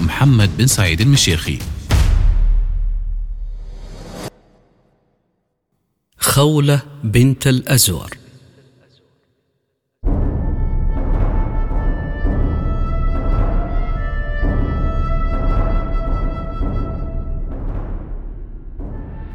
[0.00, 1.58] محمد بن سعيد المشيخي.
[6.18, 8.10] خولة بنت الأزور.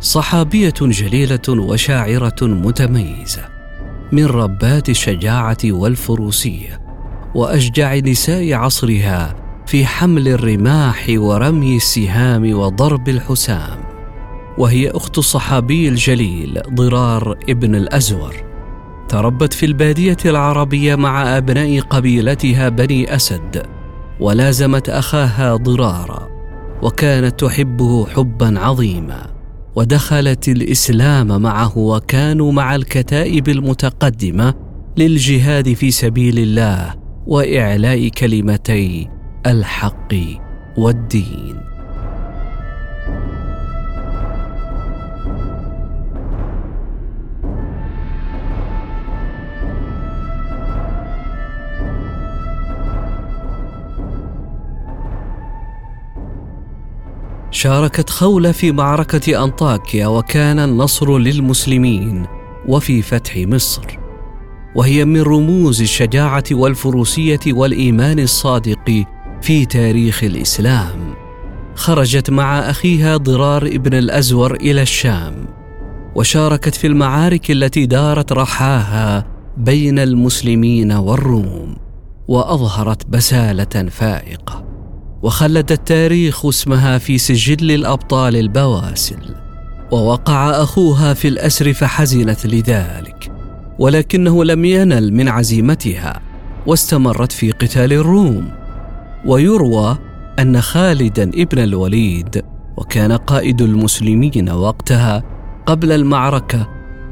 [0.00, 3.48] صحابية جليلة وشاعرة متميزة
[4.12, 6.80] من ربات الشجاعة والفروسية
[7.34, 13.78] وأشجع نساء عصرها في حمل الرماح ورمي السهام وضرب الحسام
[14.58, 18.34] وهي أخت الصحابي الجليل ضرار ابن الأزور.
[19.08, 23.66] تربت في البادية العربية مع أبناء قبيلتها بني أسد
[24.20, 26.28] ولازمت أخاها ضرارا
[26.82, 29.26] وكانت تحبه حبا عظيما.
[29.76, 34.54] ودخلت الإسلام معه وكانوا مع الكتائب المتقدمة
[34.96, 36.94] للجهاد في سبيل الله
[37.26, 39.17] وإعلاء كلمتي
[39.48, 40.14] الحق
[40.76, 41.60] والدين.
[57.50, 62.26] شاركت خولة في معركة أنطاكيا وكان النصر للمسلمين
[62.66, 63.98] وفي فتح مصر.
[64.74, 69.04] وهي من رموز الشجاعة والفروسية والإيمان الصادق
[69.42, 71.14] في تاريخ الإسلام.
[71.74, 75.34] خرجت مع أخيها ضرار ابن الأزور إلى الشام
[76.14, 79.26] وشاركت في المعارك التي دارت رحاها
[79.56, 81.76] بين المسلمين والروم
[82.28, 84.64] وأظهرت بسالة فائقة
[85.22, 89.34] وخلد التاريخ اسمها في سجل الأبطال البواسل
[89.90, 93.32] ووقع أخوها في الأسر فحزنت لذلك
[93.78, 96.20] ولكنه لم ينل من عزيمتها
[96.66, 98.48] واستمرت في قتال الروم.
[99.26, 99.98] ويروى
[100.38, 102.44] أن خالدا ابن الوليد
[102.76, 105.22] وكان قائد المسلمين وقتها
[105.66, 106.68] قبل المعركة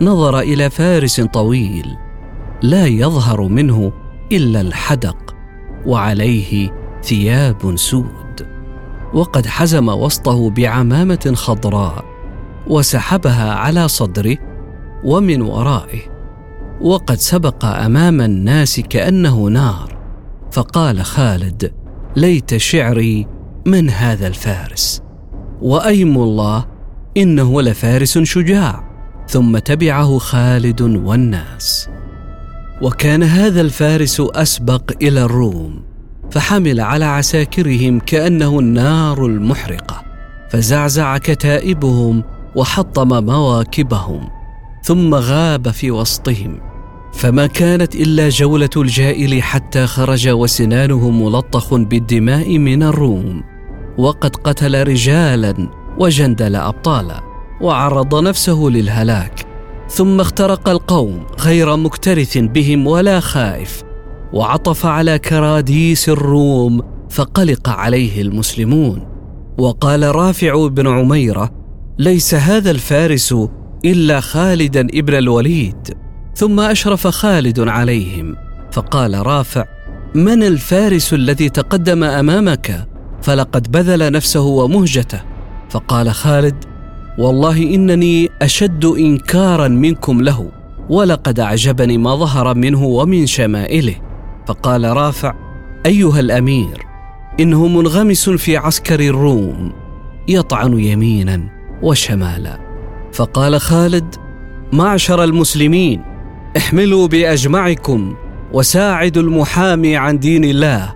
[0.00, 1.86] نظر إلى فارس طويل
[2.62, 3.92] لا يظهر منه
[4.32, 5.34] إلا الحدق
[5.86, 6.70] وعليه
[7.02, 8.46] ثياب سود.
[9.14, 12.04] وقد حزم وسطه بعمامة خضراء
[12.66, 14.36] وسحبها على صدره
[15.04, 16.00] ومن ورائه.
[16.80, 19.98] وقد سبق أمام الناس كأنه نار.
[20.52, 21.72] فقال خالد
[22.16, 23.26] ليت شعري
[23.66, 25.02] من هذا الفارس.
[25.62, 26.66] وأيم الله
[27.16, 28.88] إنه لفارس شجاع
[29.28, 31.88] ثم تبعه خالد والناس.
[32.82, 35.82] وكان هذا الفارس أسبق إلى الروم
[36.30, 40.02] فحمل على عساكرهم كأنه النار المحرقة
[40.50, 42.24] فزعزع كتائبهم
[42.56, 44.28] وحطم مواكبهم
[44.82, 46.67] ثم غاب في وسطهم.
[47.12, 53.42] فما كانت إلا جولة الجائل حتى خرج وسنانه ملطخ بالدماء من الروم
[53.98, 55.68] وقد قتل رجالا
[55.98, 57.20] وجندل ابطالا
[57.60, 59.46] وعرض نفسه للهلاك
[59.88, 63.82] ثم اخترق القوم غير مكترث بهم ولا خائف
[64.32, 66.80] وعطف على كراديس الروم
[67.10, 69.06] فقلق عليه المسلمون.
[69.58, 71.50] وقال رافع بن عميرة
[71.98, 73.34] ليس هذا الفارس
[73.84, 75.94] إلا خالدا ابن الوليد.
[76.38, 78.36] ثم أشرف خالد عليهم
[78.72, 79.64] فقال رافع
[80.14, 82.88] من الفارس الذي تقدم أمامك؟
[83.22, 85.20] فلقد بذل نفسه ومهجته.
[85.70, 86.64] فقال خالد
[87.18, 90.50] والله إنني أشد إنكارا منكم له
[90.90, 93.94] ولقد أعجبني ما ظهر منه ومن شمائله.
[94.46, 95.34] فقال رافع
[95.86, 96.86] أيها الأمير
[97.40, 99.72] إنه منغمس في عسكر الروم
[100.28, 101.48] يطعن يمينا
[101.82, 102.58] وشمالا.
[103.12, 104.14] فقال خالد
[104.72, 106.07] معشر المسلمين
[106.56, 108.16] احملوا بأجمعكم
[108.52, 110.94] وساعدوا المحامي عن دين الله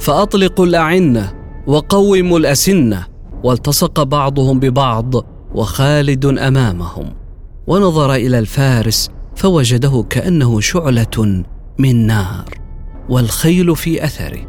[0.00, 1.32] فأطلقوا الأعنة
[1.66, 3.06] وقوموا الأسنة
[3.44, 5.14] والتصق بعضهم ببعض
[5.54, 7.12] وخالد أمامهم.
[7.66, 11.44] ونظر إلى الفارس فوجده كأنه شعلة
[11.78, 12.44] من نار
[13.08, 14.40] والخيل في أثره.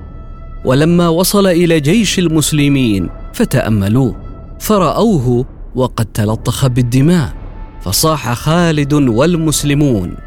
[0.66, 4.16] ولما وصل إلى جيش المسلمين فتأملوه
[4.60, 5.46] فرأوه
[5.76, 7.34] وقد تلطخ بالدماء
[7.82, 10.18] فصاح خالد والمسلمون.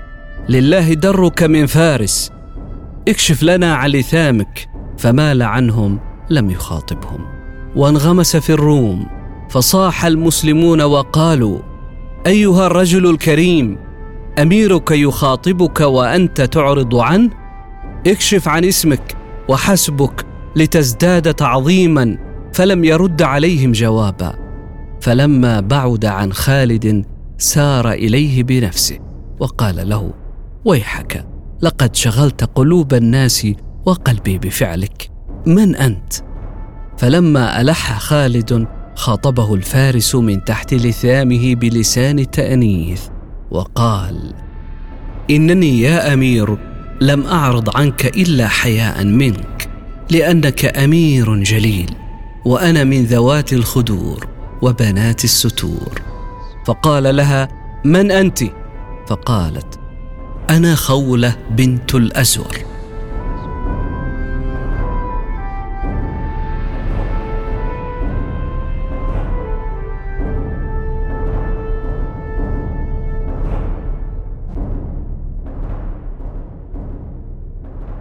[0.48, 2.30] لله درك من فارس.
[3.08, 6.00] اكشف لنا عن لثامك فمال عنهم
[6.30, 7.20] لم يخاطبهم.
[7.76, 9.06] وانغمس في الروم
[9.50, 11.58] فصاح المسلمون وقالوا
[12.26, 13.78] أيها الرجل الكريم
[14.38, 17.30] أميرك يخاطبك وأنت تعرض عنه؟
[18.06, 19.16] اكشف عن اسمك
[19.48, 20.26] وحسبك
[20.56, 22.18] لتزداد تعظيما
[22.52, 24.34] فلم يرد عليهم جوابا.
[25.00, 27.04] فلما بعد عن خالد
[27.38, 28.98] سار إليه بنفسه
[29.40, 30.25] وقال له
[30.66, 31.26] ويحك
[31.62, 33.46] لقد شغلت قلوب الناس
[33.86, 35.10] وقلبي بفعلك.
[35.46, 36.12] من أنت؟
[36.98, 38.66] فلما ألح خالد
[38.96, 43.02] خاطبه الفارس من تحت لثامه بلسان التأنيث
[43.50, 44.34] وقال
[45.30, 46.58] إنني يا أمير
[47.00, 49.68] لم أعرض عنك إلا حياء منك
[50.10, 51.90] لأنك أمير جليل
[52.44, 54.26] وأنا من ذوات الخدور
[54.62, 56.02] وبنات الستور.
[56.66, 57.48] فقال لها
[57.84, 58.44] من أنت؟
[59.08, 59.75] فقالت
[60.50, 62.56] أنا خولة بنت الأسور.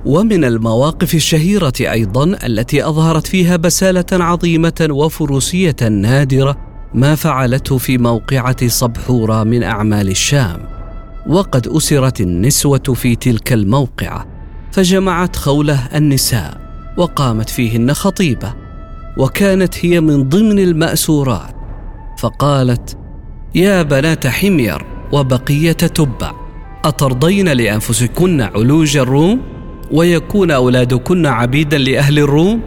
[0.05, 6.57] ومن المواقف الشهيرة أيضا التي أظهرت فيها بسالة عظيمة وفروسية نادرة
[6.93, 10.74] ما فعلته في موقعة صبحورة من أعمال الشام.
[11.27, 14.27] وقد أسرت النسوة في تلك الموقعه
[14.71, 16.61] فجمعت خولة النساء
[16.97, 18.53] وقامت فيهن خطيبة
[19.17, 21.55] وكانت هي من ضمن المأسورات
[22.17, 22.97] فقالت
[23.55, 26.31] يا بنات حمير وبقية تبع
[26.85, 29.41] أترضين لأنفسكن علوج الروم؟
[29.91, 32.61] ويكون أولادكن عبيدا لأهل الروم؟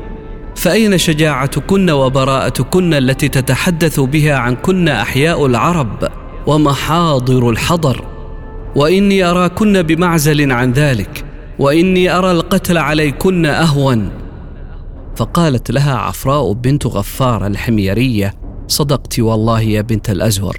[0.56, 6.08] فأين شجاعتكن وبراءتكن التي تتحدث بها عنكن أحياء العرب
[6.46, 8.07] ومحاضر الحضر؟
[8.78, 11.24] وإني أراكن بمعزل عن ذلك
[11.58, 14.10] وإني أرى القتل عليكن أهون.
[15.16, 18.34] فقالت لها عفراء بنت غفار الحميرية
[18.68, 20.56] صدقت والله يا بنت الازهر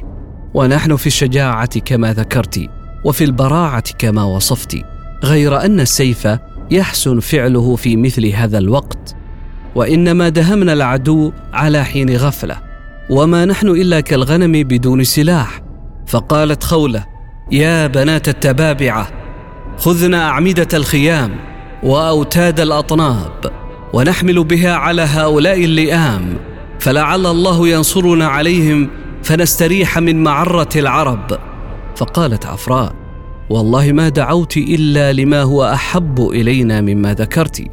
[0.53, 2.65] ونحن في الشجاعة كما ذكرت
[3.05, 4.77] وفي البراعة كما وصفت
[5.23, 6.27] غير أن السيف
[6.71, 9.15] يحسن فعله في مثل هذا الوقت
[9.75, 12.57] وإنما دهمنا العدو على حين غفلة
[13.09, 15.61] وما نحن إلا كالغنم بدون سلاح.
[16.07, 17.08] فقالت خولة
[17.51, 19.07] يا بنات التبابعة
[19.77, 21.35] خذن أعمدة الخيام
[21.83, 23.51] وأوتاد الأطناب
[23.93, 26.37] ونحمل بها على هؤلاء اللئام
[26.79, 28.89] فلعل الله ينصرنا عليهم
[29.23, 31.39] فنستريح من معرة العرب.
[31.95, 32.93] فقالت عفراء
[33.49, 37.63] والله ما دعوت إلا لما هو أحب إلينا مما ذكرت.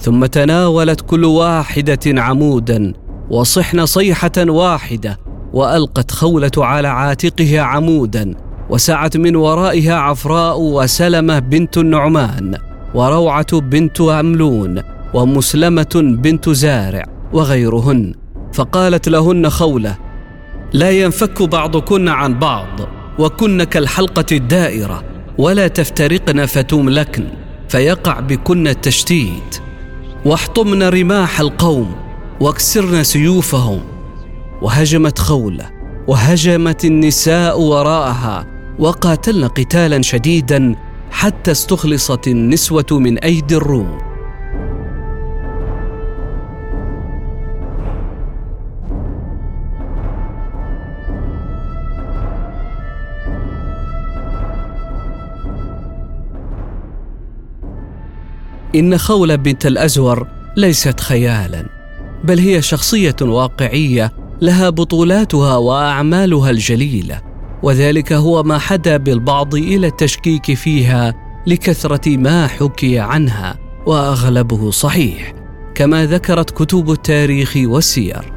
[0.00, 2.92] ثم تناولت كل واحدة عمودا
[3.30, 5.18] وصحن صيحة واحدة
[5.52, 8.49] وألقت خولة على عاتقها عمودا.
[8.70, 12.58] وسعت من ورائها عفراء وسلمة بنت النعمان
[12.94, 14.82] وروعة بنت عملون
[15.14, 18.14] ومسلمة بنت زارع وغيرهن.
[18.52, 19.96] فقالت لهن خولة
[20.72, 22.80] لا ينفك بعضكن عن بعض
[23.18, 25.02] وكن كالحلقة الدائرة
[25.38, 27.24] ولا تفترقن فتملكن
[27.68, 29.58] فيقع بكن التشتيت.
[30.24, 31.94] واحطمن رماح القوم
[32.40, 33.80] واكسرن سيوفهم.
[34.62, 35.70] وهجمت خولة
[36.08, 40.74] وهجمت النساء وراءها وقاتلن قتالا شديدا
[41.10, 43.98] حتى استخلصت النسوة من أيدي الروم.
[58.74, 61.66] إن خولة بنت الأزور ليست خيالا
[62.24, 67.29] بل هي شخصية واقعية لها بطولاتها وأعمالها الجليلة.
[67.62, 71.14] وذلك هو ما حدا بالبعض إلى التشكيك فيها
[71.46, 75.34] لكثرة ما حكي عنها وأغلبه صحيح
[75.74, 78.32] كما ذكرت كتب التاريخ والسير.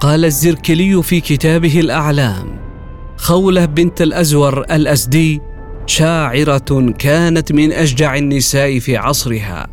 [0.00, 2.58] قال الزركلي في كتابه الأعلام
[3.16, 5.40] خولة بنت الأزور الأزدي
[5.86, 9.66] شاعرة كانت من أشجع النساء في عصرها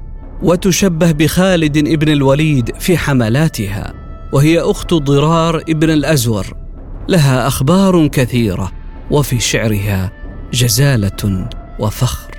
[0.43, 3.93] وتشبه بخالد ابن الوليد في حملاتها
[4.33, 6.62] وهي أخت ضرار ابن الأزور.
[7.07, 8.71] لها أخبار كثيرة
[9.11, 10.11] وفي شعرها
[10.53, 12.31] جزالة وفخر.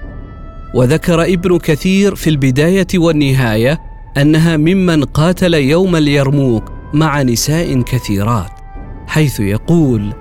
[0.74, 3.80] وذكر ابن كثير في البداية والنهاية
[4.16, 8.50] أنها ممن قاتل يوم اليرموك مع نساء كثيرات
[9.06, 10.12] حيث يقول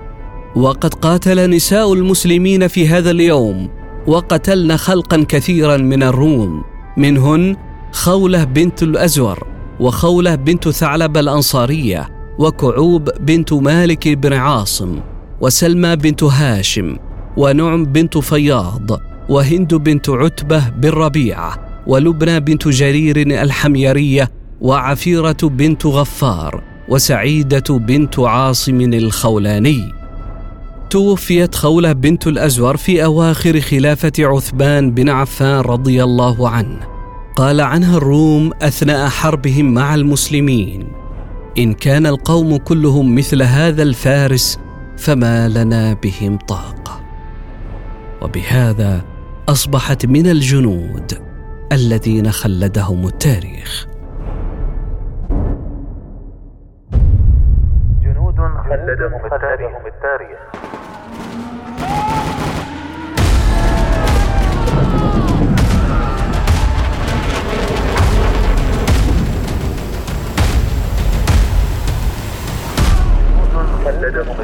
[0.56, 3.70] وقد قاتل نساء المسلمين في هذا اليوم
[4.06, 6.64] وقتلن خلقا كثيرا من الروم
[6.96, 7.56] منهن
[7.92, 9.46] خولة بنت الأزور
[9.80, 15.00] وخولة بنت ثعلب الأنصارية وكعوب بنت مالك بن عاصم
[15.40, 16.96] وسلمى بنت هاشم
[17.36, 26.62] ونعم بنت فياض وهند بنت عتبة بن ربيعة ولبنى بنت جرير الحميرية وعفيرة بنت غفار
[26.88, 29.92] وسعيدة بنت عاصم الخولاني.
[30.90, 36.80] توفيت خولة بنت الأزور في أواخر خلافة عثمان بن عفان رضي الله عنه.
[37.36, 41.03] قال عنها الروم أثناء حربهم مع المسلمين.
[41.58, 44.60] إن كان القوم كلهم مثل هذا الفارس
[44.96, 47.00] فما لنا بهم طاقة.
[48.22, 49.04] وبهذا
[49.48, 51.12] أصبحت من الجنود
[51.72, 53.86] الذين خلدهم التاريخ.
[58.02, 58.36] جنود
[58.70, 59.20] خلدهم
[59.86, 60.73] التاريخ.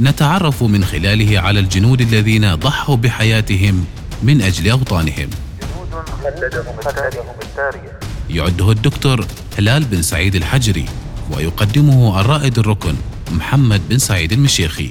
[0.00, 3.84] نتعرف من خلاله على الجنود الذين ضحوا بحياتهم
[4.22, 5.30] من أجل أوطانهم.
[8.30, 9.26] يعده الدكتور
[9.58, 10.84] هلال بن سعيد الحجري
[11.30, 12.94] ويقدمه الرائد الركن
[13.30, 14.90] محمد بن سعيد المشيخي.